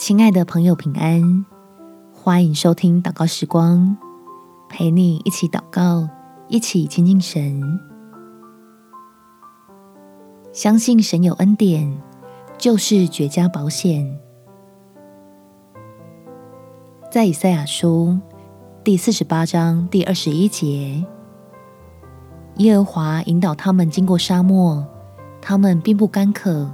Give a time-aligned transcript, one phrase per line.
[0.00, 1.44] 亲爱的朋友，平安！
[2.10, 3.98] 欢迎收听祷告时光，
[4.66, 6.08] 陪你一起祷告，
[6.48, 7.60] 一起亲近神。
[10.54, 12.00] 相信神有恩典，
[12.56, 14.18] 就是绝佳保险。
[17.10, 18.18] 在以赛亚书
[18.82, 21.04] 第四十八章第二十一节，
[22.56, 24.82] 耶和华引导他们经过沙漠，
[25.42, 26.72] 他们并不干渴。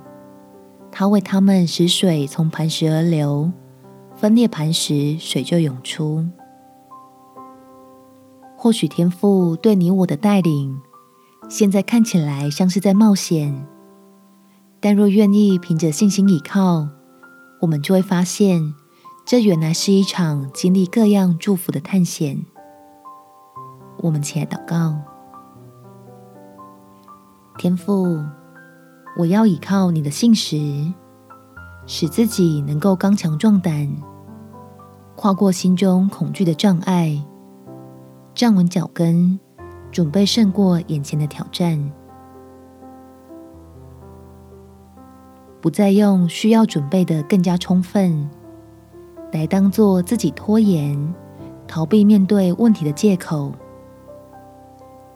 [0.99, 3.53] 他为他们使水从磐石而流，
[4.15, 6.27] 分裂磐石，水就涌出。
[8.57, 10.81] 或许天父对你我的带领，
[11.51, 13.67] 现在看起来像是在冒险，
[14.81, 16.89] 但若愿意凭着信心倚靠，
[17.61, 18.73] 我们就会发现，
[19.27, 22.43] 这原来是一场经历各样祝福的探险。
[23.99, 24.97] 我们起来祷告，
[27.59, 28.25] 天父。
[29.19, 30.93] 我要倚靠你的信实，
[31.87, 33.91] 使自己能够刚强壮胆，
[35.15, 37.19] 跨过心中恐惧的障碍，
[38.35, 39.41] 站稳脚跟，
[39.91, 41.93] 准备胜过眼前的挑战。
[45.63, 48.29] 不再用需要准备的更加充分，
[49.33, 51.15] 来当做自己拖延、
[51.67, 53.51] 逃避面对问题的借口。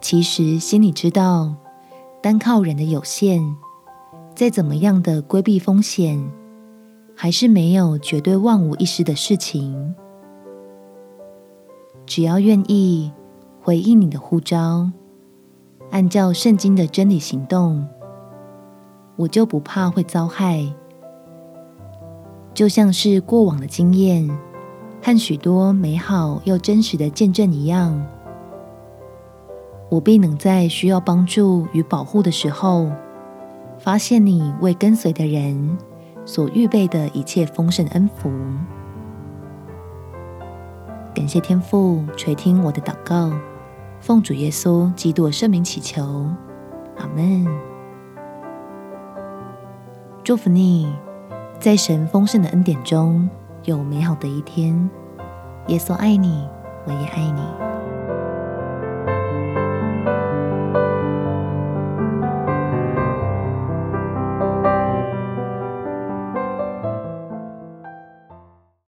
[0.00, 1.54] 其实心里知道，
[2.22, 3.54] 单靠人的有限。
[4.40, 6.18] 再怎么样的规避风险，
[7.14, 9.94] 还是没有绝对万无一失的事情。
[12.06, 13.12] 只要愿意
[13.60, 14.90] 回应你的呼召，
[15.90, 17.86] 按照圣经的真理行动，
[19.16, 20.66] 我就不怕会遭害。
[22.54, 24.26] 就像是过往的经验
[25.02, 28.02] 和许多美好又真实的见证一样，
[29.90, 32.90] 我必能在需要帮助与保护的时候。
[33.82, 35.78] 发现你为跟随的人
[36.26, 38.30] 所预备的一切丰盛恩福，
[41.14, 43.32] 感谢天父垂听我的祷告，
[43.98, 46.02] 奉主耶稣基督圣名祈求，
[46.98, 47.46] 阿门。
[50.22, 50.94] 祝福你，
[51.58, 53.26] 在神丰盛的恩典中
[53.64, 54.90] 有美好的一天。
[55.68, 56.46] 耶稣爱你，
[56.84, 57.79] 我也爱你。